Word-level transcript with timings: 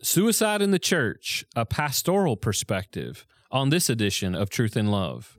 Suicide 0.00 0.62
in 0.62 0.70
the 0.70 0.78
Church, 0.78 1.44
a 1.56 1.66
pastoral 1.66 2.36
perspective 2.36 3.26
on 3.50 3.70
this 3.70 3.90
edition 3.90 4.32
of 4.32 4.48
Truth 4.48 4.76
in 4.76 4.92
Love. 4.92 5.36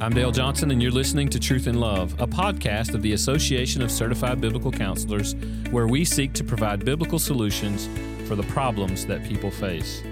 I'm 0.00 0.12
Dale 0.12 0.32
Johnson, 0.32 0.72
and 0.72 0.82
you're 0.82 0.90
listening 0.90 1.28
to 1.28 1.38
Truth 1.38 1.68
in 1.68 1.78
Love, 1.78 2.20
a 2.20 2.26
podcast 2.26 2.94
of 2.94 3.02
the 3.02 3.12
Association 3.12 3.80
of 3.80 3.92
Certified 3.92 4.40
Biblical 4.40 4.72
Counselors, 4.72 5.36
where 5.70 5.86
we 5.86 6.04
seek 6.04 6.32
to 6.32 6.42
provide 6.42 6.84
biblical 6.84 7.20
solutions 7.20 7.88
for 8.26 8.34
the 8.34 8.42
problems 8.42 9.06
that 9.06 9.22
people 9.22 9.52
face. 9.52 10.02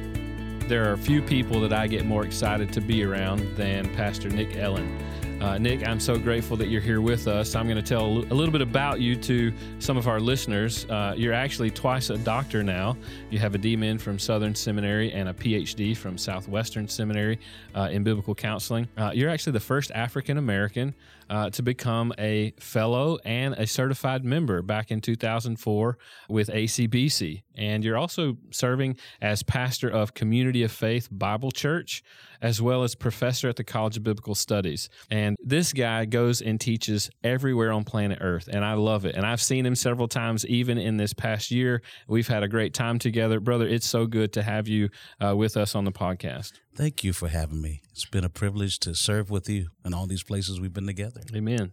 There 0.68 0.92
are 0.92 0.96
few 0.96 1.20
people 1.20 1.60
that 1.62 1.72
I 1.72 1.88
get 1.88 2.06
more 2.06 2.24
excited 2.24 2.72
to 2.74 2.80
be 2.80 3.02
around 3.02 3.56
than 3.56 3.92
Pastor 3.96 4.28
Nick 4.28 4.54
Ellen. 4.54 5.00
Uh, 5.42 5.58
Nick, 5.58 5.84
I'm 5.84 5.98
so 5.98 6.16
grateful 6.16 6.56
that 6.58 6.68
you're 6.68 6.80
here 6.80 7.00
with 7.00 7.26
us. 7.26 7.56
I'm 7.56 7.66
going 7.66 7.76
to 7.76 7.82
tell 7.82 8.04
a 8.06 8.32
little 8.32 8.52
bit 8.52 8.60
about 8.60 9.00
you 9.00 9.16
to 9.16 9.52
some 9.80 9.96
of 9.96 10.06
our 10.06 10.20
listeners. 10.20 10.86
Uh, 10.88 11.14
you're 11.16 11.32
actually 11.32 11.68
twice 11.68 12.10
a 12.10 12.18
doctor 12.18 12.62
now. 12.62 12.96
You 13.28 13.40
have 13.40 13.56
a 13.56 13.58
DMin 13.58 14.00
from 14.00 14.20
Southern 14.20 14.54
Seminary 14.54 15.12
and 15.12 15.28
a 15.28 15.34
PhD 15.34 15.96
from 15.96 16.16
Southwestern 16.16 16.86
Seminary 16.86 17.40
uh, 17.74 17.88
in 17.90 18.04
biblical 18.04 18.36
counseling. 18.36 18.86
Uh, 18.96 19.10
you're 19.12 19.30
actually 19.30 19.54
the 19.54 19.60
first 19.60 19.90
African 19.96 20.38
American 20.38 20.94
uh, 21.28 21.50
to 21.50 21.62
become 21.62 22.12
a 22.18 22.52
fellow 22.60 23.18
and 23.24 23.54
a 23.54 23.66
certified 23.66 24.24
member 24.24 24.62
back 24.62 24.90
in 24.90 25.00
2004 25.00 25.98
with 26.28 26.48
ACBC. 26.48 27.42
And 27.56 27.84
you're 27.84 27.96
also 27.96 28.36
serving 28.50 28.96
as 29.20 29.42
pastor 29.42 29.88
of 29.88 30.14
Community 30.14 30.62
of 30.62 30.70
Faith 30.70 31.08
Bible 31.10 31.50
Church, 31.50 32.04
as 32.42 32.60
well 32.60 32.82
as 32.82 32.94
professor 32.94 33.48
at 33.48 33.56
the 33.56 33.64
College 33.64 33.96
of 33.96 34.02
Biblical 34.02 34.34
Studies. 34.34 34.90
And 35.10 35.36
this 35.42 35.72
guy 35.72 36.04
goes 36.04 36.42
and 36.42 36.60
teaches 36.60 37.08
everywhere 37.22 37.70
on 37.72 37.84
planet 37.84 38.18
Earth, 38.20 38.48
and 38.52 38.64
I 38.64 38.74
love 38.74 39.06
it. 39.06 39.14
And 39.14 39.24
I've 39.24 39.40
seen 39.40 39.64
him 39.64 39.76
several 39.76 40.08
times, 40.08 40.44
even 40.46 40.76
in 40.76 40.96
this 40.96 41.14
past 41.14 41.52
year. 41.52 41.80
We've 42.08 42.28
had 42.28 42.42
a 42.42 42.48
great 42.48 42.74
time 42.74 42.98
together. 42.98 43.38
Brother, 43.38 43.66
it's 43.66 43.86
so 43.86 44.06
good 44.06 44.32
to 44.34 44.42
have 44.42 44.66
you 44.66 44.90
uh, 45.24 45.36
with 45.36 45.56
us 45.56 45.74
on 45.74 45.84
the 45.84 45.92
podcast. 45.92 46.52
Thank 46.74 47.04
you 47.04 47.12
for 47.12 47.28
having 47.28 47.62
me. 47.62 47.80
It's 47.92 48.06
been 48.06 48.24
a 48.24 48.30
privilege 48.30 48.78
to 48.80 48.94
serve 48.94 49.30
with 49.30 49.48
you 49.48 49.68
in 49.84 49.94
all 49.94 50.06
these 50.06 50.24
places 50.24 50.60
we've 50.60 50.72
been 50.72 50.86
together. 50.86 51.20
Amen. 51.34 51.72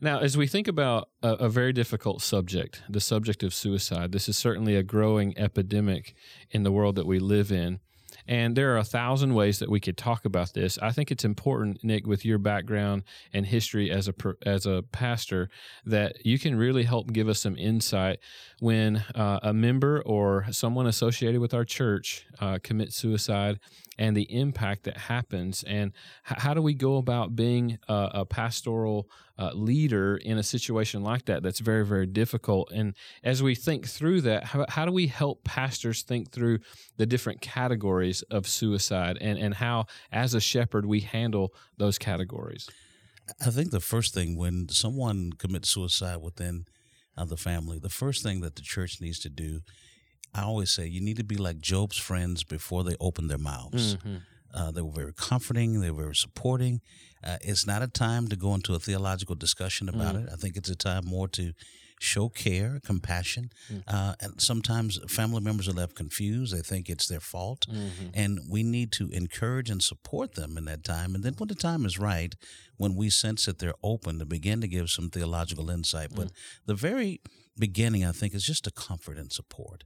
Now, 0.00 0.18
as 0.18 0.36
we 0.36 0.46
think 0.46 0.66
about 0.66 1.08
a, 1.22 1.34
a, 1.34 1.48
very 1.48 1.72
difficult 1.72 2.20
subject, 2.20 2.82
the 2.88 3.00
subject 3.00 3.42
of 3.42 3.54
suicide, 3.54 4.12
this 4.12 4.28
is 4.28 4.36
certainly 4.36 4.74
a 4.76 4.82
growing 4.82 5.38
epidemic 5.38 6.14
in 6.50 6.62
the 6.62 6.72
world 6.72 6.96
that 6.96 7.06
we 7.06 7.18
live 7.18 7.52
in. 7.52 7.80
And 8.26 8.56
there 8.56 8.72
are 8.74 8.78
a 8.78 8.84
thousand 8.84 9.34
ways 9.34 9.58
that 9.58 9.70
we 9.70 9.80
could 9.80 9.96
talk 9.96 10.24
about 10.24 10.54
this. 10.54 10.78
I 10.78 10.92
think 10.92 11.10
it's 11.10 11.24
important, 11.24 11.84
Nick, 11.84 12.06
with 12.06 12.24
your 12.24 12.38
background 12.38 13.04
and 13.32 13.46
history 13.46 13.90
as 13.90 14.08
a 14.08 14.14
as 14.46 14.66
a 14.66 14.82
pastor, 14.92 15.48
that 15.84 16.24
you 16.24 16.38
can 16.38 16.56
really 16.56 16.84
help 16.84 17.12
give 17.12 17.28
us 17.28 17.40
some 17.40 17.56
insight 17.56 18.18
when 18.60 19.04
uh, 19.14 19.40
a 19.42 19.52
member 19.52 20.02
or 20.06 20.46
someone 20.50 20.86
associated 20.86 21.40
with 21.40 21.54
our 21.54 21.64
church 21.64 22.26
uh, 22.40 22.58
commits 22.62 22.96
suicide 22.96 23.58
and 23.98 24.16
the 24.16 24.26
impact 24.34 24.84
that 24.84 24.96
happens. 24.96 25.62
And 25.64 25.92
h- 26.30 26.38
how 26.38 26.54
do 26.54 26.62
we 26.62 26.74
go 26.74 26.96
about 26.96 27.36
being 27.36 27.78
a, 27.88 28.10
a 28.14 28.24
pastoral 28.24 29.08
uh, 29.38 29.50
leader 29.52 30.16
in 30.16 30.38
a 30.38 30.42
situation 30.42 31.02
like 31.02 31.24
that 31.26 31.42
that's 31.42 31.60
very, 31.60 31.84
very 31.84 32.06
difficult? 32.06 32.70
And 32.72 32.94
as 33.22 33.42
we 33.42 33.54
think 33.54 33.86
through 33.86 34.22
that, 34.22 34.44
how, 34.44 34.66
how 34.68 34.84
do 34.84 34.92
we 34.92 35.06
help 35.06 35.44
pastors 35.44 36.02
think 36.02 36.32
through 36.32 36.58
the 36.96 37.06
different 37.06 37.40
categories 37.40 38.13
of 38.22 38.46
suicide 38.46 39.18
and, 39.20 39.38
and 39.38 39.54
how, 39.54 39.86
as 40.12 40.34
a 40.34 40.40
shepherd, 40.40 40.86
we 40.86 41.00
handle 41.00 41.54
those 41.76 41.98
categories? 41.98 42.68
I 43.44 43.50
think 43.50 43.70
the 43.70 43.80
first 43.80 44.12
thing 44.12 44.36
when 44.36 44.68
someone 44.68 45.32
commits 45.32 45.70
suicide 45.70 46.18
within 46.18 46.66
uh, 47.16 47.24
the 47.24 47.36
family, 47.36 47.78
the 47.78 47.88
first 47.88 48.22
thing 48.22 48.40
that 48.40 48.56
the 48.56 48.62
church 48.62 49.00
needs 49.00 49.18
to 49.20 49.30
do 49.30 49.60
I 50.34 50.42
always 50.42 50.70
say 50.70 50.86
you 50.86 51.00
need 51.00 51.16
to 51.18 51.24
be 51.24 51.36
like 51.36 51.60
Job's 51.60 51.96
friends 51.96 52.42
before 52.42 52.82
they 52.82 52.96
open 53.00 53.28
their 53.28 53.38
mouths. 53.38 53.96
Mm-hmm. 53.96 54.16
Uh, 54.52 54.70
they 54.70 54.82
were 54.82 54.90
very 54.90 55.12
comforting. 55.12 55.80
They 55.80 55.90
were 55.90 56.02
very 56.02 56.14
supporting. 56.14 56.80
Uh, 57.22 57.38
it's 57.40 57.66
not 57.66 57.82
a 57.82 57.88
time 57.88 58.28
to 58.28 58.36
go 58.36 58.54
into 58.54 58.74
a 58.74 58.78
theological 58.78 59.34
discussion 59.34 59.88
about 59.88 60.16
mm-hmm. 60.16 60.26
it. 60.26 60.32
I 60.32 60.36
think 60.36 60.56
it's 60.56 60.68
a 60.68 60.76
time 60.76 61.04
more 61.06 61.28
to 61.28 61.52
show 62.04 62.28
care, 62.28 62.80
compassion. 62.84 63.50
Mm-hmm. 63.72 63.94
Uh, 63.94 64.14
and 64.20 64.40
sometimes 64.40 65.00
family 65.08 65.40
members 65.40 65.68
are 65.68 65.72
left 65.72 65.94
confused. 65.94 66.54
They 66.54 66.60
think 66.60 66.88
it's 66.88 67.08
their 67.08 67.20
fault. 67.20 67.66
Mm-hmm. 67.68 68.08
And 68.14 68.40
we 68.48 68.62
need 68.62 68.92
to 68.92 69.08
encourage 69.10 69.70
and 69.70 69.82
support 69.82 70.34
them 70.34 70.56
in 70.56 70.66
that 70.66 70.84
time. 70.84 71.14
And 71.14 71.24
then 71.24 71.34
when 71.38 71.48
the 71.48 71.54
time 71.54 71.84
is 71.84 71.98
right, 71.98 72.34
when 72.76 72.94
we 72.94 73.10
sense 73.10 73.46
that 73.46 73.58
they're 73.58 73.74
open 73.82 74.18
to 74.18 74.26
begin 74.26 74.60
to 74.60 74.68
give 74.68 74.90
some 74.90 75.10
theological 75.10 75.70
insight. 75.70 76.10
But 76.14 76.28
mm. 76.28 76.32
the 76.66 76.74
very 76.74 77.20
beginning, 77.58 78.04
I 78.04 78.12
think, 78.12 78.34
is 78.34 78.44
just 78.44 78.66
a 78.66 78.70
comfort 78.70 79.16
and 79.16 79.32
support. 79.32 79.84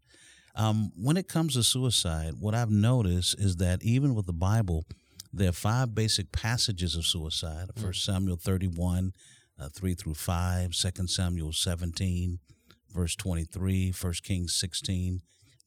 Um, 0.54 0.90
when 0.96 1.16
it 1.16 1.28
comes 1.28 1.54
to 1.54 1.62
suicide, 1.62 2.34
what 2.40 2.54
I've 2.54 2.70
noticed 2.70 3.38
is 3.38 3.56
that 3.56 3.82
even 3.82 4.14
with 4.14 4.26
the 4.26 4.32
Bible, 4.32 4.84
there 5.32 5.50
are 5.50 5.52
five 5.52 5.94
basic 5.94 6.32
passages 6.32 6.96
of 6.96 7.06
suicide. 7.06 7.68
Mm. 7.76 7.82
First 7.82 8.04
Samuel 8.04 8.36
31, 8.36 9.12
uh, 9.60 9.68
3 9.68 9.94
through 9.94 10.14
5, 10.14 10.72
2 10.72 11.06
Samuel 11.06 11.52
17, 11.52 12.38
verse 12.92 13.16
23, 13.16 13.92
1 13.92 14.12
Kings 14.22 14.54
16, 14.54 15.20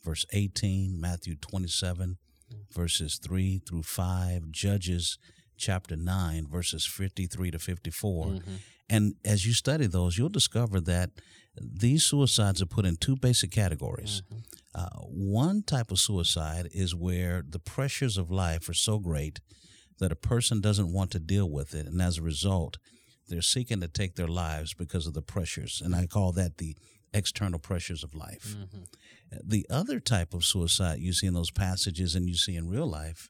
verse 0.03 0.25
18, 0.31 0.99
Matthew 0.99 1.35
27, 1.35 2.17
mm. 2.51 2.73
verses 2.73 3.19
3 3.23 3.61
through 3.67 3.83
5, 3.83 4.51
Judges 4.51 5.17
chapter 5.57 5.95
9, 5.95 6.47
verses 6.47 6.85
53 6.85 7.51
to 7.51 7.59
54. 7.59 8.25
Mm-hmm. 8.25 8.55
And 8.89 9.15
as 9.23 9.45
you 9.45 9.53
study 9.53 9.87
those, 9.87 10.17
you'll 10.17 10.29
discover 10.29 10.81
that 10.81 11.11
these 11.55 12.03
suicides 12.03 12.61
are 12.61 12.65
put 12.67 12.85
in 12.85 12.97
two 12.97 13.15
basic 13.15 13.51
categories. 13.51 14.23
Mm-hmm. 14.27 14.39
Uh, 14.73 15.01
one 15.05 15.63
type 15.63 15.91
of 15.91 15.99
suicide 15.99 16.67
is 16.73 16.95
where 16.95 17.43
the 17.47 17.59
pressures 17.59 18.17
of 18.17 18.31
life 18.31 18.67
are 18.69 18.73
so 18.73 18.99
great 18.99 19.39
that 19.99 20.11
a 20.11 20.15
person 20.15 20.61
doesn't 20.61 20.91
want 20.91 21.11
to 21.11 21.19
deal 21.19 21.49
with 21.49 21.73
it. 21.75 21.85
And 21.85 22.01
as 22.01 22.17
a 22.17 22.21
result, 22.21 22.77
they're 23.31 23.41
seeking 23.41 23.79
to 23.81 23.87
take 23.87 24.15
their 24.15 24.27
lives 24.27 24.73
because 24.73 25.07
of 25.07 25.13
the 25.13 25.21
pressures. 25.21 25.81
And 25.83 25.95
I 25.95 26.05
call 26.05 26.31
that 26.33 26.57
the 26.57 26.75
external 27.13 27.59
pressures 27.59 28.03
of 28.03 28.13
life. 28.13 28.55
Mm-hmm. 28.57 28.83
The 29.43 29.65
other 29.69 29.99
type 29.99 30.33
of 30.33 30.45
suicide 30.45 30.99
you 30.99 31.13
see 31.13 31.27
in 31.27 31.33
those 31.33 31.51
passages 31.51 32.15
and 32.15 32.27
you 32.27 32.35
see 32.35 32.55
in 32.55 32.69
real 32.69 32.87
life 32.87 33.29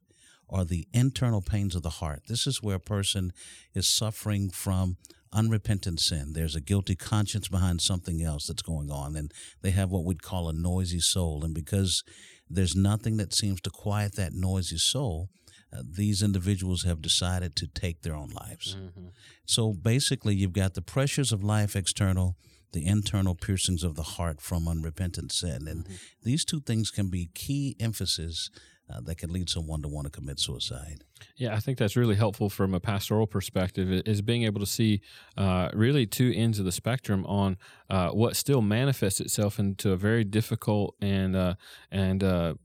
are 0.50 0.66
the 0.66 0.88
internal 0.94 1.42
pains 1.42 1.76
of 1.76 1.84
the 1.84 1.90
heart. 1.90 2.24
This 2.28 2.46
is 2.46 2.62
where 2.62 2.76
a 2.76 2.80
person 2.80 3.32
is 3.74 3.88
suffering 3.88 4.50
from 4.50 4.98
unrepentant 5.32 6.00
sin. 6.00 6.34
There's 6.34 6.56
a 6.56 6.62
guilty 6.62 6.96
conscience 6.96 7.48
behind 7.48 7.82
something 7.82 8.22
else 8.22 8.48
that's 8.48 8.62
going 8.62 8.92
on, 8.92 9.16
and 9.16 9.32
they 9.62 9.72
have 9.72 9.90
what 9.90 10.04
we'd 10.04 10.22
call 10.24 10.50
a 10.50 10.54
noisy 10.54 11.00
soul. 11.00 11.46
And 11.46 11.54
because 11.54 12.04
there's 12.50 12.76
nothing 12.76 13.18
that 13.18 13.34
seems 13.34 13.62
to 13.62 13.70
quiet 13.70 14.16
that 14.16 14.34
noisy 14.34 14.78
soul, 14.78 15.30
uh, 15.74 15.84
these 15.90 16.22
individuals 16.22 16.84
have 16.84 17.02
decided 17.02 17.56
to 17.56 17.68
take 17.68 18.02
their 18.02 18.16
own 18.16 18.30
lives. 18.30 18.76
Mm-hmm. 18.76 19.08
So 19.46 19.74
basically, 19.74 20.36
you've 20.36 20.54
got 20.54 20.74
the 20.74 20.82
pressures 20.82 21.32
of 21.32 21.44
life 21.44 21.76
external, 21.76 22.36
the 22.74 22.86
internal 22.86 23.36
piercings 23.36 23.84
of 23.84 23.96
the 23.96 24.04
heart 24.04 24.42
from 24.42 24.68
unrepentant 24.68 25.32
sin. 25.32 25.68
And 25.68 25.86
mm-hmm. 25.86 25.94
these 26.24 26.46
two 26.46 26.62
things 26.62 26.92
can 26.92 27.09
be 27.09 27.30
key 27.34 27.76
emphasis 27.80 28.50
uh, 28.92 29.00
that 29.02 29.18
can 29.18 29.32
lead 29.32 29.50
someone 29.50 29.82
to 29.82 29.88
want 29.88 30.06
to 30.06 30.12
commit 30.12 30.40
suicide. 30.40 31.04
Yeah, 31.38 31.56
I 31.56 31.59
think 31.59 31.78
that's 31.78 31.96
really 31.96 32.16
helpful 32.16 32.50
from 32.50 32.74
a 32.74 32.80
pastoral 32.80 33.28
perspective 33.28 33.90
is 34.06 34.22
being 34.22 34.44
able 34.44 34.59
to 34.59 34.66
see 34.66 35.02
uh, 35.38 35.70
really 35.74 36.06
two 36.06 36.34
ends 36.36 36.59
of 36.59 36.66
the 36.66 36.72
spectrum 36.72 37.26
on 37.26 37.58
uh, 37.90 38.09
what 38.09 38.36
still 38.36 38.62
manifests 38.62 39.20
itself 39.20 39.59
into 39.59 39.92
a 39.92 39.98
very 39.98 40.24
difficult 40.24 40.96
and 41.02 41.36
uh, 41.36 41.56
and 41.92 42.24
uh, 42.24 42.56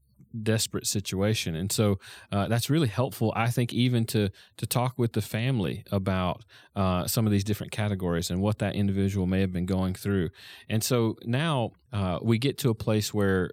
desperate 0.43 0.87
situation 0.87 1.55
and 1.57 1.73
so 1.73 1.99
uh, 2.33 2.47
that's 2.49 2.69
really 2.69 2.89
helpful 2.89 3.33
i 3.37 3.49
think 3.49 3.73
even 3.73 4.05
to 4.05 4.29
to 4.57 4.67
talk 4.67 4.95
with 4.99 5.13
the 5.13 5.23
family 5.23 5.85
about 5.91 6.45
uh, 6.75 7.07
some 7.07 7.27
of 7.27 7.33
these 7.33 7.45
different 7.45 7.73
categories 7.73 8.31
and 8.31 8.41
what 8.41 8.59
that 8.59 8.75
individual 8.75 9.27
may 9.27 9.41
have 9.41 9.53
been 9.53 9.67
going 9.67 9.95
through 9.95 10.29
and 10.69 10.83
so 10.83 11.17
now 11.25 11.71
uh, 11.93 12.19
we 12.23 12.39
get 12.39 12.59
to 12.59 12.71
a 12.71 12.75
place 12.75 13.15
where 13.15 13.51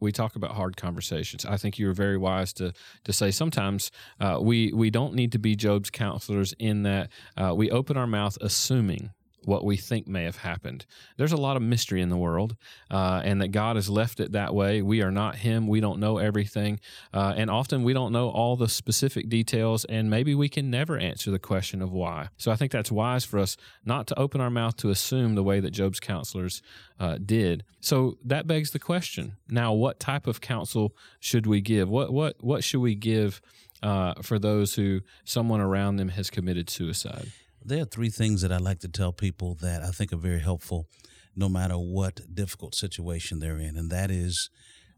we 0.00 0.12
talk 0.12 0.36
about 0.36 0.52
hard 0.52 0.76
conversations. 0.76 1.44
I 1.44 1.56
think 1.56 1.78
you 1.78 1.86
were 1.86 1.92
very 1.92 2.16
wise 2.16 2.52
to 2.54 2.72
to 3.04 3.12
say 3.12 3.30
sometimes 3.30 3.90
uh, 4.20 4.38
we 4.40 4.72
we 4.72 4.90
don't 4.90 5.14
need 5.14 5.32
to 5.32 5.38
be 5.38 5.56
Job's 5.56 5.90
counselors 5.90 6.54
in 6.58 6.82
that 6.82 7.10
uh, 7.36 7.54
we 7.54 7.70
open 7.70 7.96
our 7.96 8.06
mouth 8.06 8.36
assuming 8.40 9.10
what 9.46 9.64
we 9.64 9.76
think 9.76 10.08
may 10.08 10.24
have 10.24 10.38
happened. 10.38 10.84
There's 11.16 11.32
a 11.32 11.36
lot 11.36 11.56
of 11.56 11.62
mystery 11.62 12.02
in 12.02 12.08
the 12.08 12.16
world, 12.16 12.56
uh, 12.90 13.22
and 13.24 13.40
that 13.40 13.48
God 13.48 13.76
has 13.76 13.88
left 13.88 14.18
it 14.18 14.32
that 14.32 14.54
way. 14.54 14.82
We 14.82 15.02
are 15.02 15.12
not 15.12 15.36
Him. 15.36 15.68
We 15.68 15.80
don't 15.80 16.00
know 16.00 16.18
everything. 16.18 16.80
Uh, 17.14 17.34
and 17.36 17.48
often 17.48 17.84
we 17.84 17.92
don't 17.92 18.12
know 18.12 18.28
all 18.28 18.56
the 18.56 18.68
specific 18.68 19.28
details, 19.28 19.84
and 19.84 20.10
maybe 20.10 20.34
we 20.34 20.48
can 20.48 20.68
never 20.68 20.98
answer 20.98 21.30
the 21.30 21.38
question 21.38 21.80
of 21.80 21.92
why. 21.92 22.28
So 22.36 22.50
I 22.50 22.56
think 22.56 22.72
that's 22.72 22.90
wise 22.90 23.24
for 23.24 23.38
us 23.38 23.56
not 23.84 24.08
to 24.08 24.18
open 24.18 24.40
our 24.40 24.50
mouth 24.50 24.76
to 24.78 24.90
assume 24.90 25.36
the 25.36 25.44
way 25.44 25.60
that 25.60 25.70
Job's 25.70 26.00
counselors 26.00 26.60
uh, 26.98 27.18
did. 27.24 27.64
So 27.80 28.18
that 28.24 28.46
begs 28.46 28.72
the 28.72 28.78
question 28.80 29.36
now, 29.48 29.72
what 29.72 30.00
type 30.00 30.26
of 30.26 30.40
counsel 30.40 30.96
should 31.20 31.46
we 31.46 31.60
give? 31.60 31.88
What, 31.88 32.12
what, 32.12 32.42
what 32.42 32.64
should 32.64 32.80
we 32.80 32.94
give? 32.94 33.40
Uh, 33.82 34.14
for 34.22 34.38
those 34.38 34.74
who 34.74 35.02
someone 35.24 35.60
around 35.60 35.96
them 35.96 36.08
has 36.08 36.30
committed 36.30 36.70
suicide 36.70 37.30
There 37.68 37.82
are 37.82 37.84
three 37.84 38.10
things 38.10 38.42
that 38.42 38.52
I 38.52 38.58
like 38.58 38.78
to 38.80 38.88
tell 38.88 39.12
people 39.12 39.56
that 39.56 39.82
I 39.82 39.90
think 39.90 40.12
are 40.12 40.16
very 40.16 40.38
helpful 40.38 40.86
no 41.34 41.48
matter 41.48 41.74
what 41.74 42.32
difficult 42.32 42.76
situation 42.76 43.40
they're 43.40 43.58
in. 43.58 43.76
And 43.76 43.90
that 43.90 44.08
is, 44.08 44.50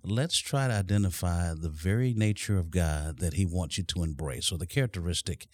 let's 0.05 0.37
try 0.37 0.69
to 0.69 0.75
identify 0.75 1.55
the 1.55 1.71
very 1.71 2.13
nature 2.13 2.59
of 2.59 2.71
God 2.71 3.21
that 3.21 3.33
He 3.33 3.47
wants 3.47 3.79
you 3.79 3.85
to 3.85 4.03
embrace, 4.03 4.53
or 4.53 4.59
the 4.59 4.67
characteristic 4.67 5.47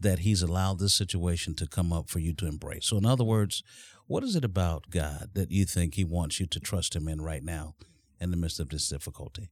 that 0.00 0.20
He's 0.20 0.40
allowed 0.40 0.78
this 0.78 0.94
situation 0.94 1.54
to 1.56 1.66
come 1.66 1.92
up 1.92 2.08
for 2.08 2.18
you 2.18 2.32
to 2.32 2.46
embrace. 2.46 2.86
So, 2.86 2.96
in 2.96 3.04
other 3.04 3.24
words, 3.24 3.62
what 4.06 4.24
is 4.24 4.34
it 4.34 4.42
about 4.42 4.88
God 4.88 5.32
that 5.34 5.50
you 5.50 5.66
think 5.66 5.96
He 5.96 6.04
wants 6.04 6.40
you 6.40 6.46
to 6.46 6.60
trust 6.60 6.96
Him 6.96 7.08
in 7.08 7.20
right 7.20 7.44
now 7.44 7.74
in 8.18 8.30
the 8.30 8.38
midst 8.38 8.58
of 8.58 8.70
this 8.70 8.88
difficulty? 8.88 9.50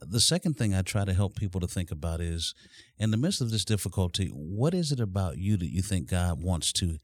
The 0.00 0.20
second 0.20 0.54
thing 0.54 0.74
I 0.74 0.82
try 0.82 1.04
to 1.04 1.14
help 1.14 1.36
people 1.36 1.60
to 1.60 1.68
think 1.68 1.90
about 1.90 2.20
is 2.20 2.54
in 2.98 3.10
the 3.10 3.16
midst 3.16 3.40
of 3.40 3.50
this 3.50 3.64
difficulty, 3.64 4.28
what 4.28 4.74
is 4.74 4.90
it 4.90 5.00
about 5.00 5.38
you 5.38 5.56
that 5.56 5.72
you 5.72 5.82
think 5.82 6.08
God 6.10 6.42
wants 6.42 6.72
to 6.74 6.98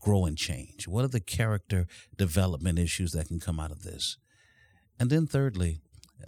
grow 0.00 0.24
and 0.26 0.36
change? 0.36 0.86
What 0.86 1.04
are 1.04 1.08
the 1.08 1.20
character 1.20 1.86
development 2.16 2.78
issues 2.78 3.12
that 3.12 3.28
can 3.28 3.40
come 3.40 3.58
out 3.58 3.70
of 3.70 3.82
this? 3.82 4.18
And 5.00 5.10
then, 5.10 5.26
thirdly, 5.26 5.80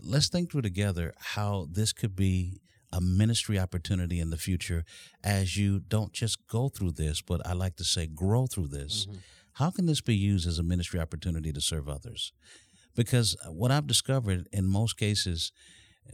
let's 0.03 0.29
think 0.29 0.51
through 0.51 0.63
together 0.63 1.15
how 1.19 1.69
this 1.71 1.93
could 1.93 2.17
be 2.17 2.61
a 2.93 3.01
ministry 3.01 3.59
opportunity 3.59 4.19
in 4.19 4.31
the 4.31 4.37
future 4.37 4.85
as 5.23 5.57
you 5.57 5.79
don't 5.79 6.13
just 6.13 6.47
go 6.49 6.69
through 6.69 6.93
this, 6.93 7.21
but 7.21 7.47
I 7.47 7.53
like 7.53 7.77
to 7.77 7.85
say 7.85 8.07
grow 8.07 8.47
through 8.47 8.69
this. 8.69 9.07
Mm-hmm. 9.07 9.19
How 9.55 9.71
can 9.71 9.87
this 9.87 10.01
be 10.01 10.15
used 10.15 10.47
as 10.47 10.59
a 10.59 10.63
ministry 10.63 11.01
opportunity 11.01 11.53
to 11.53 11.61
serve 11.61 11.89
others? 11.89 12.33
Because 12.95 13.37
what 13.49 13.71
I've 13.71 13.87
discovered 13.87 14.49
in 14.53 14.67
most 14.67 14.97
cases, 14.97 15.53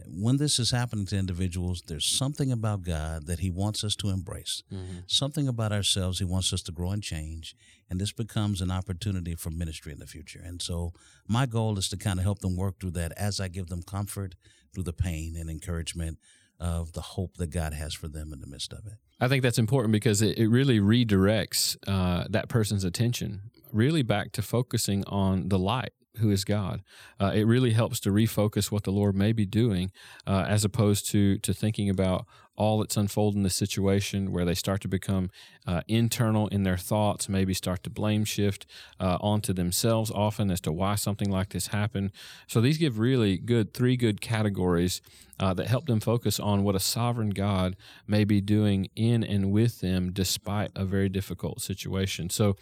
when 0.07 0.37
this 0.37 0.59
is 0.59 0.71
happening 0.71 1.05
to 1.07 1.17
individuals, 1.17 1.83
there's 1.87 2.05
something 2.05 2.51
about 2.51 2.83
God 2.83 3.27
that 3.27 3.39
He 3.39 3.49
wants 3.49 3.83
us 3.83 3.95
to 3.97 4.09
embrace, 4.09 4.63
mm-hmm. 4.71 4.99
something 5.07 5.47
about 5.47 5.71
ourselves 5.71 6.19
He 6.19 6.25
wants 6.25 6.53
us 6.53 6.61
to 6.63 6.71
grow 6.71 6.91
and 6.91 7.03
change. 7.03 7.55
And 7.89 7.99
this 7.99 8.11
becomes 8.11 8.61
an 8.61 8.71
opportunity 8.71 9.35
for 9.35 9.49
ministry 9.49 9.91
in 9.91 9.99
the 9.99 10.07
future. 10.07 10.41
And 10.43 10.61
so, 10.61 10.93
my 11.27 11.45
goal 11.45 11.77
is 11.77 11.89
to 11.89 11.97
kind 11.97 12.19
of 12.19 12.23
help 12.23 12.39
them 12.39 12.55
work 12.55 12.79
through 12.79 12.91
that 12.91 13.11
as 13.17 13.39
I 13.39 13.47
give 13.47 13.67
them 13.67 13.83
comfort 13.83 14.35
through 14.73 14.83
the 14.83 14.93
pain 14.93 15.35
and 15.37 15.49
encouragement 15.49 16.19
of 16.59 16.93
the 16.93 17.01
hope 17.01 17.37
that 17.37 17.47
God 17.47 17.73
has 17.73 17.93
for 17.93 18.07
them 18.07 18.31
in 18.31 18.39
the 18.39 18.47
midst 18.47 18.73
of 18.73 18.85
it. 18.85 18.93
I 19.19 19.27
think 19.27 19.43
that's 19.43 19.57
important 19.57 19.91
because 19.91 20.21
it, 20.21 20.37
it 20.37 20.47
really 20.47 20.79
redirects 20.79 21.77
uh, 21.87 22.25
that 22.29 22.49
person's 22.49 22.83
attention 22.83 23.51
really 23.71 24.03
back 24.03 24.31
to 24.31 24.41
focusing 24.41 25.03
on 25.05 25.49
the 25.49 25.59
light 25.59 25.91
who 26.17 26.31
is 26.31 26.43
God. 26.43 26.83
Uh, 27.19 27.31
it 27.33 27.43
really 27.43 27.71
helps 27.71 27.99
to 28.01 28.09
refocus 28.09 28.71
what 28.71 28.83
the 28.83 28.91
Lord 28.91 29.15
may 29.15 29.31
be 29.31 29.45
doing, 29.45 29.91
uh, 30.25 30.45
as 30.47 30.63
opposed 30.63 31.07
to 31.11 31.37
to 31.39 31.53
thinking 31.53 31.89
about 31.89 32.25
all 32.57 32.79
that's 32.79 32.97
unfolding 32.97 33.43
the 33.43 33.49
situation, 33.49 34.31
where 34.31 34.45
they 34.45 34.53
start 34.53 34.81
to 34.81 34.87
become 34.87 35.29
uh, 35.67 35.81
internal 35.87 36.47
in 36.49 36.63
their 36.63 36.77
thoughts, 36.77 37.27
maybe 37.27 37.53
start 37.53 37.83
to 37.83 37.89
blame 37.89 38.23
shift 38.23 38.65
uh, 38.99 39.17
onto 39.19 39.53
themselves 39.53 40.11
often 40.11 40.49
as 40.51 40.61
to 40.61 40.71
why 40.71 40.95
something 40.95 41.29
like 41.29 41.49
this 41.49 41.67
happened. 41.67 42.11
So 42.47 42.61
these 42.61 42.77
give 42.77 42.99
really 42.99 43.37
good 43.37 43.73
three 43.73 43.97
good 43.97 44.21
categories 44.21 45.01
uh, 45.39 45.53
that 45.53 45.67
help 45.67 45.85
them 45.85 45.99
focus 45.99 46.39
on 46.39 46.63
what 46.63 46.75
a 46.75 46.79
sovereign 46.79 47.31
God 47.31 47.75
may 48.07 48.23
be 48.23 48.39
doing 48.39 48.89
in 48.95 49.23
and 49.23 49.51
with 49.51 49.81
them 49.81 50.11
despite 50.13 50.71
a 50.75 50.85
very 50.85 51.09
difficult 51.09 51.61
situation. 51.61 52.29
So, 52.29 52.55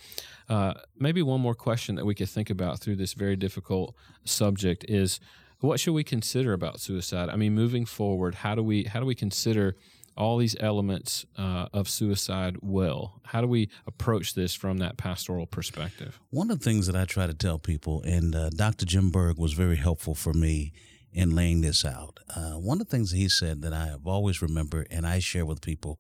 uh, 0.50 0.74
maybe 0.98 1.22
one 1.22 1.40
more 1.40 1.56
question 1.56 1.96
that 1.96 2.06
we 2.06 2.16
could 2.16 2.30
think 2.30 2.50
about 2.50 2.80
through 2.80 2.98
this 2.98 3.14
very 3.14 3.36
difficult 3.36 3.96
subject 4.26 4.86
is 4.88 5.20
what 5.68 5.80
should 5.80 5.94
we 5.94 6.04
consider 6.04 6.54
about 6.54 6.80
suicide? 6.80 7.30
I 7.30 7.36
mean, 7.36 7.54
moving 7.54 7.86
forward, 7.86 8.36
how 8.36 8.56
do 8.56 8.64
we 8.64 8.84
how 8.84 9.00
do 9.00 9.06
we 9.06 9.16
consider 9.16 9.76
all 10.16 10.38
these 10.38 10.56
elements 10.60 11.26
uh, 11.38 11.68
of 11.74 11.90
suicide 11.90 12.58
well? 12.62 13.22
How 13.24 13.42
do 13.42 13.48
we 13.48 13.70
approach 13.88 14.36
this 14.36 14.54
from 14.54 14.78
that 14.80 14.98
pastoral 14.98 15.48
perspective? 15.48 16.20
One 16.30 16.52
of 16.52 16.60
the 16.60 16.66
things 16.66 16.88
that 16.88 16.96
I 16.96 17.06
try 17.06 17.28
to 17.28 17.34
tell 17.34 17.58
people, 17.58 18.04
and 18.04 18.36
uh, 18.36 18.50
Dr. 18.50 18.86
Jim 18.86 19.10
Berg 19.10 19.40
was 19.40 19.54
very 19.54 19.78
helpful 19.78 20.14
for 20.14 20.34
me 20.34 20.74
in 21.12 21.32
laying 21.36 21.62
this 21.62 21.86
out. 21.86 22.20
Uh, 22.36 22.54
one 22.54 22.82
of 22.82 22.88
the 22.88 22.92
things 22.92 23.12
he 23.12 23.30
said 23.30 23.62
that 23.62 23.74
I 23.74 23.86
have 23.86 24.06
always 24.06 24.42
remembered 24.42 24.88
and 24.92 25.08
I 25.08 25.20
share 25.20 25.46
with 25.46 25.62
people 25.62 26.00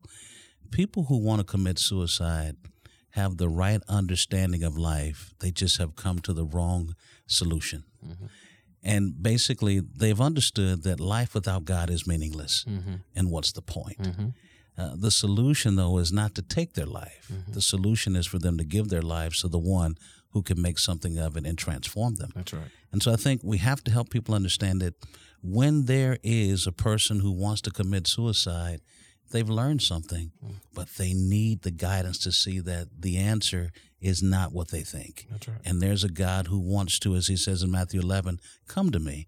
people 0.71 1.03
who 1.03 1.17
want 1.17 1.39
to 1.39 1.45
commit 1.45 1.77
suicide 1.79 2.55
have 3.11 3.37
the 3.37 3.47
right 3.47 3.81
understanding 3.87 4.63
of 4.63 4.75
life, 4.75 5.33
they 5.39 5.51
just 5.51 5.77
have 5.77 5.95
come 5.95 6.17
to 6.17 6.33
the 6.33 6.43
wrong 6.43 6.95
solution. 7.27 7.83
Mm-hmm. 8.03 8.25
And 8.83 9.21
basically, 9.21 9.79
they've 9.79 10.19
understood 10.19 10.83
that 10.83 10.99
life 10.99 11.33
without 11.33 11.63
God 11.63 11.89
is 11.89 12.05
meaningless. 12.05 12.65
Mm-hmm. 12.67 12.95
And 13.15 13.31
what's 13.31 13.53
the 13.53 13.61
point? 13.61 13.99
Mm-hmm. 13.99 14.27
Uh, 14.77 14.95
the 14.95 15.11
solution, 15.11 15.75
though, 15.75 15.97
is 15.99 16.11
not 16.11 16.35
to 16.35 16.41
take 16.41 16.73
their 16.73 16.85
life. 16.85 17.29
Mm-hmm. 17.31 17.53
The 17.53 17.61
solution 17.61 18.15
is 18.15 18.25
for 18.25 18.39
them 18.39 18.57
to 18.57 18.63
give 18.63 18.89
their 18.89 19.01
lives 19.01 19.41
to 19.41 19.47
the 19.47 19.59
one 19.59 19.95
who 20.31 20.41
can 20.41 20.61
make 20.61 20.79
something 20.79 21.17
of 21.17 21.37
it 21.37 21.45
and 21.45 21.57
transform 21.57 22.15
them. 22.15 22.31
That's 22.35 22.53
right. 22.53 22.71
And 22.91 23.01
so 23.01 23.13
I 23.13 23.15
think 23.15 23.41
we 23.43 23.59
have 23.59 23.83
to 23.83 23.91
help 23.91 24.09
people 24.09 24.35
understand 24.35 24.81
that 24.81 24.95
when 25.41 25.85
there 25.85 26.17
is 26.23 26.65
a 26.65 26.71
person 26.71 27.19
who 27.19 27.31
wants 27.31 27.61
to 27.61 27.71
commit 27.71 28.07
suicide, 28.07 28.81
they've 29.31 29.49
learned 29.49 29.81
something, 29.81 30.31
mm. 30.43 30.55
but 30.73 30.87
they 30.97 31.13
need 31.13 31.61
the 31.61 31.71
guidance 31.71 32.17
to 32.19 32.31
see 32.31 32.59
that 32.59 32.87
the 32.99 33.17
answer 33.17 33.71
is 34.01 34.21
not 34.21 34.51
what 34.51 34.69
they 34.69 34.81
think. 34.81 35.27
That's 35.31 35.47
right. 35.47 35.57
And 35.65 35.81
there's 35.81 36.03
a 36.03 36.09
God 36.09 36.47
who 36.47 36.59
wants 36.59 36.99
to, 36.99 37.15
as 37.15 37.27
he 37.27 37.37
says 37.37 37.63
in 37.63 37.71
Matthew 37.71 38.01
11, 38.01 38.39
come 38.67 38.91
to 38.91 38.99
me 38.99 39.27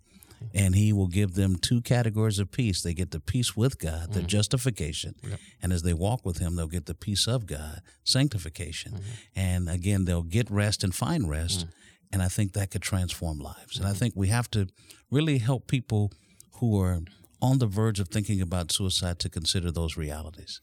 and 0.53 0.75
he 0.75 0.93
will 0.93 1.07
give 1.07 1.33
them 1.33 1.55
two 1.55 1.81
categories 1.81 2.39
of 2.39 2.51
peace. 2.51 2.81
They 2.81 2.93
get 2.93 3.11
the 3.11 3.19
peace 3.19 3.55
with 3.55 3.79
God, 3.79 4.13
the 4.13 4.19
mm-hmm. 4.19 4.27
justification, 4.27 5.15
yep. 5.27 5.39
and 5.61 5.73
as 5.73 5.83
they 5.83 5.93
walk 5.93 6.25
with 6.25 6.37
him, 6.37 6.55
they'll 6.55 6.67
get 6.67 6.85
the 6.85 6.93
peace 6.93 7.27
of 7.27 7.45
God, 7.45 7.81
sanctification. 8.03 8.93
Mm-hmm. 8.93 9.39
And 9.39 9.69
again, 9.69 10.05
they'll 10.05 10.23
get 10.23 10.49
rest 10.49 10.83
and 10.83 10.93
find 10.93 11.29
rest. 11.29 11.67
Mm. 11.67 11.71
And 12.13 12.21
I 12.21 12.27
think 12.27 12.53
that 12.53 12.71
could 12.71 12.81
transform 12.81 13.39
lives. 13.39 13.73
Mm-hmm. 13.73 13.81
And 13.81 13.87
I 13.87 13.91
mm-hmm. 13.91 13.99
think 13.99 14.13
we 14.15 14.27
have 14.27 14.49
to 14.51 14.67
really 15.11 15.39
help 15.39 15.67
people 15.67 16.11
who 16.59 16.79
are 16.79 17.01
on 17.41 17.59
the 17.59 17.67
verge 17.67 17.99
of 17.99 18.07
thinking 18.07 18.41
about 18.41 18.71
suicide 18.71 19.19
to 19.19 19.29
consider 19.29 19.71
those 19.71 19.97
realities. 19.97 20.61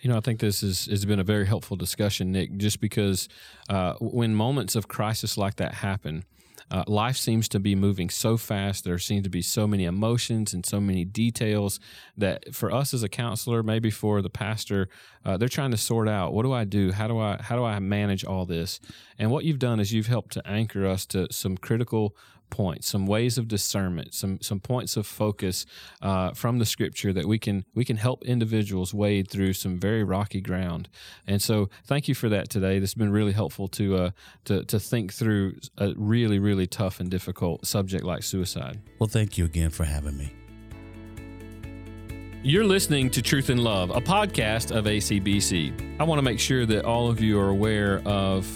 You 0.00 0.10
know, 0.10 0.16
I 0.16 0.20
think 0.20 0.40
this 0.40 0.62
is, 0.62 0.86
has 0.86 1.04
been 1.04 1.18
a 1.18 1.24
very 1.24 1.46
helpful 1.46 1.76
discussion, 1.76 2.32
Nick, 2.32 2.56
just 2.56 2.80
because 2.80 3.28
uh, 3.68 3.94
when 4.00 4.34
moments 4.34 4.74
of 4.74 4.88
crisis 4.88 5.36
like 5.36 5.56
that 5.56 5.74
happen, 5.74 6.24
uh, 6.70 6.84
life 6.86 7.16
seems 7.16 7.48
to 7.48 7.58
be 7.58 7.74
moving 7.74 8.08
so 8.08 8.36
fast. 8.36 8.84
There 8.84 8.98
seem 8.98 9.22
to 9.24 9.28
be 9.28 9.42
so 9.42 9.66
many 9.66 9.84
emotions 9.84 10.54
and 10.54 10.64
so 10.64 10.80
many 10.80 11.04
details 11.04 11.80
that 12.16 12.54
for 12.54 12.70
us 12.70 12.94
as 12.94 13.02
a 13.02 13.08
counselor, 13.08 13.62
maybe 13.62 13.90
for 13.90 14.22
the 14.22 14.30
pastor, 14.30 14.88
uh, 15.24 15.36
they're 15.36 15.48
trying 15.48 15.72
to 15.72 15.76
sort 15.76 16.08
out 16.08 16.32
what 16.32 16.44
do 16.44 16.52
I 16.52 16.64
do? 16.64 16.92
How 16.92 17.08
do 17.08 17.18
I 17.18 17.38
how 17.42 17.56
do 17.56 17.64
I 17.64 17.78
manage 17.80 18.24
all 18.24 18.46
this? 18.46 18.78
And 19.18 19.30
what 19.30 19.44
you've 19.44 19.58
done 19.58 19.80
is 19.80 19.92
you've 19.92 20.06
helped 20.06 20.32
to 20.34 20.46
anchor 20.46 20.86
us 20.86 21.06
to 21.06 21.26
some 21.32 21.56
critical 21.56 22.14
points, 22.50 22.88
some 22.88 23.06
ways 23.06 23.38
of 23.38 23.48
discernment, 23.48 24.14
some 24.14 24.40
some 24.40 24.60
points 24.60 24.96
of 24.96 25.06
focus 25.06 25.66
uh, 26.02 26.32
from 26.32 26.58
the 26.58 26.66
Scripture 26.66 27.12
that 27.12 27.26
we 27.26 27.38
can 27.38 27.64
we 27.74 27.84
can 27.84 27.96
help 27.96 28.24
individuals 28.24 28.92
wade 28.92 29.30
through 29.30 29.52
some 29.52 29.78
very 29.78 30.04
rocky 30.04 30.40
ground. 30.40 30.88
And 31.26 31.40
so, 31.40 31.70
thank 31.84 32.08
you 32.08 32.14
for 32.14 32.28
that 32.28 32.50
today. 32.50 32.78
This 32.78 32.90
has 32.90 32.94
been 32.94 33.12
really 33.12 33.32
helpful 33.32 33.68
to 33.68 33.96
uh, 33.96 34.10
to 34.44 34.64
to 34.64 34.80
think 34.80 35.12
through 35.12 35.54
a 35.78 35.94
really 35.96 36.38
really 36.38 36.66
tough 36.66 37.00
and 37.00 37.10
difficult 37.10 37.66
subject 37.66 38.04
like 38.04 38.22
suicide. 38.22 38.80
Well, 38.98 39.08
thank 39.08 39.38
you 39.38 39.44
again 39.44 39.70
for 39.70 39.84
having 39.84 40.16
me. 40.16 40.32
You're 42.42 42.64
listening 42.64 43.10
to 43.10 43.20
Truth 43.20 43.50
in 43.50 43.58
Love, 43.58 43.90
a 43.90 44.00
podcast 44.00 44.74
of 44.74 44.86
ACBC. 44.86 46.00
I 46.00 46.04
want 46.04 46.20
to 46.20 46.22
make 46.22 46.40
sure 46.40 46.64
that 46.64 46.86
all 46.86 47.10
of 47.10 47.20
you 47.20 47.38
are 47.38 47.50
aware 47.50 48.00
of 48.06 48.46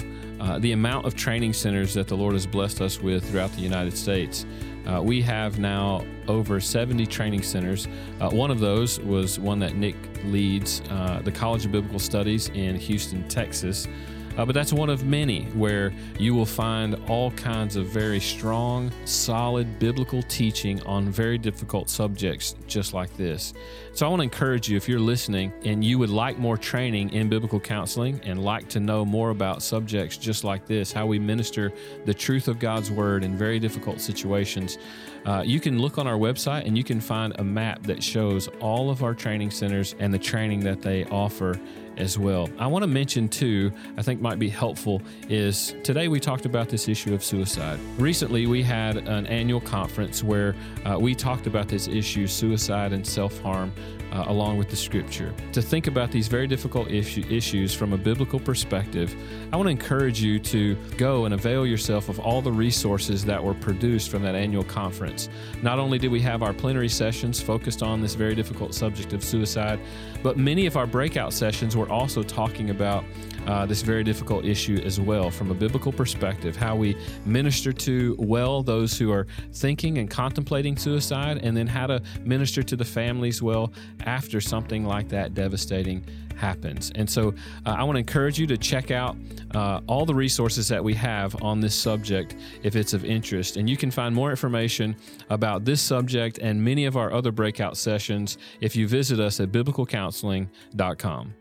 uh, 0.44 0.58
the 0.58 0.72
amount 0.72 1.06
of 1.06 1.14
training 1.14 1.54
centers 1.54 1.94
that 1.94 2.06
the 2.06 2.14
Lord 2.14 2.34
has 2.34 2.46
blessed 2.46 2.82
us 2.82 3.00
with 3.00 3.30
throughout 3.30 3.50
the 3.52 3.62
United 3.62 3.96
States. 3.96 4.44
Uh, 4.86 5.00
we 5.02 5.22
have 5.22 5.58
now 5.58 6.04
over 6.28 6.60
70 6.60 7.06
training 7.06 7.42
centers. 7.42 7.88
Uh, 8.20 8.28
one 8.28 8.50
of 8.50 8.60
those 8.60 9.00
was 9.00 9.38
one 9.38 9.58
that 9.60 9.74
Nick 9.74 9.96
leads, 10.24 10.82
uh, 10.90 11.22
the 11.24 11.32
College 11.32 11.64
of 11.64 11.72
Biblical 11.72 11.98
Studies 11.98 12.48
in 12.50 12.76
Houston, 12.76 13.26
Texas. 13.26 13.88
Uh, 14.36 14.44
but 14.44 14.52
that's 14.52 14.72
one 14.72 14.90
of 14.90 15.04
many 15.04 15.44
where 15.52 15.92
you 16.18 16.34
will 16.34 16.46
find 16.46 16.96
all 17.08 17.30
kinds 17.32 17.76
of 17.76 17.86
very 17.86 18.20
strong, 18.20 18.90
solid 19.04 19.78
biblical 19.78 20.22
teaching 20.24 20.82
on 20.82 21.08
very 21.08 21.38
difficult 21.38 21.88
subjects, 21.88 22.56
just 22.66 22.94
like 22.94 23.14
this. 23.16 23.54
So 23.92 24.06
I 24.06 24.08
want 24.08 24.20
to 24.20 24.24
encourage 24.24 24.68
you 24.68 24.76
if 24.76 24.88
you're 24.88 24.98
listening 24.98 25.52
and 25.64 25.84
you 25.84 25.98
would 26.00 26.10
like 26.10 26.36
more 26.36 26.56
training 26.56 27.12
in 27.12 27.28
biblical 27.28 27.60
counseling 27.60 28.20
and 28.24 28.42
like 28.42 28.68
to 28.70 28.80
know 28.80 29.04
more 29.04 29.30
about 29.30 29.62
subjects 29.62 30.16
just 30.16 30.42
like 30.42 30.66
this, 30.66 30.92
how 30.92 31.06
we 31.06 31.18
minister 31.18 31.72
the 32.04 32.14
truth 32.14 32.48
of 32.48 32.58
God's 32.58 32.90
word 32.90 33.22
in 33.22 33.36
very 33.36 33.60
difficult 33.60 34.00
situations. 34.00 34.78
Uh, 35.24 35.42
you 35.46 35.60
can 35.60 35.78
look 35.78 35.96
on 35.96 36.06
our 36.06 36.18
website 36.18 36.66
and 36.66 36.76
you 36.76 36.84
can 36.84 37.00
find 37.00 37.34
a 37.38 37.44
map 37.44 37.82
that 37.84 38.02
shows 38.02 38.48
all 38.60 38.90
of 38.90 39.02
our 39.02 39.14
training 39.14 39.50
centers 39.50 39.94
and 39.98 40.12
the 40.12 40.18
training 40.18 40.60
that 40.60 40.82
they 40.82 41.04
offer 41.06 41.58
as 41.96 42.18
well. 42.18 42.48
I 42.58 42.66
want 42.66 42.82
to 42.82 42.86
mention 42.86 43.28
too, 43.28 43.72
I 43.96 44.02
think 44.02 44.20
might 44.20 44.38
be 44.38 44.48
helpful, 44.48 45.02
is 45.28 45.74
today 45.82 46.08
we 46.08 46.20
talked 46.20 46.46
about 46.46 46.68
this 46.68 46.88
issue 46.88 47.14
of 47.14 47.24
suicide. 47.24 47.78
Recently, 47.98 48.46
we 48.46 48.62
had 48.62 48.96
an 48.96 49.26
annual 49.26 49.60
conference 49.60 50.22
where 50.22 50.54
uh, 50.84 50.98
we 50.98 51.14
talked 51.14 51.46
about 51.46 51.68
this 51.68 51.88
issue, 51.88 52.26
suicide 52.26 52.92
and 52.92 53.06
self 53.06 53.40
harm, 53.40 53.72
uh, 54.12 54.24
along 54.28 54.56
with 54.56 54.70
the 54.70 54.76
scripture. 54.76 55.34
To 55.52 55.60
think 55.60 55.86
about 55.86 56.10
these 56.10 56.28
very 56.28 56.46
difficult 56.46 56.90
issue, 56.90 57.24
issues 57.28 57.74
from 57.74 57.92
a 57.92 57.98
biblical 57.98 58.38
perspective, 58.38 59.14
I 59.52 59.56
want 59.56 59.66
to 59.66 59.70
encourage 59.70 60.22
you 60.22 60.38
to 60.38 60.76
go 60.96 61.24
and 61.24 61.34
avail 61.34 61.66
yourself 61.66 62.08
of 62.08 62.20
all 62.20 62.40
the 62.40 62.52
resources 62.52 63.24
that 63.24 63.42
were 63.42 63.54
produced 63.54 64.10
from 64.10 64.22
that 64.22 64.34
annual 64.34 64.64
conference. 64.64 65.28
Not 65.62 65.78
only 65.78 65.98
did 65.98 66.10
we 66.10 66.20
have 66.20 66.42
our 66.42 66.52
plenary 66.52 66.88
sessions 66.88 67.40
focused 67.40 67.82
on 67.82 68.00
this 68.00 68.14
very 68.14 68.34
difficult 68.34 68.74
subject 68.74 69.12
of 69.12 69.24
suicide, 69.24 69.80
but 70.22 70.36
many 70.36 70.66
of 70.66 70.76
our 70.76 70.86
breakout 70.86 71.32
sessions 71.32 71.76
were 71.84 71.92
also 71.92 72.22
talking 72.22 72.70
about 72.70 73.04
uh, 73.46 73.66
this 73.66 73.82
very 73.82 74.02
difficult 74.02 74.44
issue 74.44 74.80
as 74.84 74.98
well 74.98 75.30
from 75.30 75.50
a 75.50 75.54
biblical 75.54 75.92
perspective 75.92 76.56
how 76.56 76.74
we 76.74 76.96
minister 77.26 77.72
to 77.72 78.16
well 78.18 78.62
those 78.62 78.98
who 78.98 79.12
are 79.12 79.26
thinking 79.52 79.98
and 79.98 80.08
contemplating 80.10 80.76
suicide, 80.76 81.38
and 81.42 81.56
then 81.56 81.66
how 81.66 81.86
to 81.86 82.00
minister 82.22 82.62
to 82.62 82.76
the 82.76 82.84
families 82.84 83.42
well 83.42 83.72
after 84.06 84.40
something 84.40 84.84
like 84.84 85.08
that 85.08 85.34
devastating 85.34 86.04
happens. 86.36 86.90
And 86.94 87.08
so 87.08 87.34
uh, 87.66 87.70
I 87.70 87.84
want 87.84 87.96
to 87.96 88.00
encourage 88.00 88.38
you 88.38 88.46
to 88.48 88.56
check 88.56 88.90
out 88.90 89.16
uh, 89.54 89.80
all 89.86 90.04
the 90.04 90.14
resources 90.14 90.66
that 90.68 90.82
we 90.82 90.94
have 90.94 91.40
on 91.42 91.60
this 91.60 91.74
subject 91.74 92.36
if 92.62 92.76
it's 92.76 92.92
of 92.92 93.04
interest. 93.04 93.56
And 93.56 93.68
you 93.68 93.76
can 93.76 93.90
find 93.90 94.14
more 94.14 94.30
information 94.30 94.96
about 95.30 95.64
this 95.64 95.80
subject 95.80 96.38
and 96.38 96.62
many 96.62 96.86
of 96.86 96.96
our 96.96 97.12
other 97.12 97.30
breakout 97.30 97.76
sessions 97.76 98.38
if 98.60 98.74
you 98.74 98.88
visit 98.88 99.20
us 99.20 99.38
at 99.38 99.52
biblicalcounseling.com. 99.52 101.34